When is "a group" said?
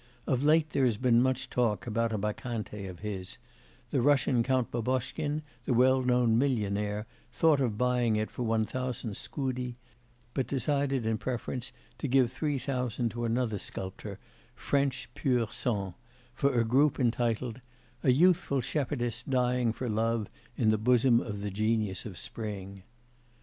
16.59-16.99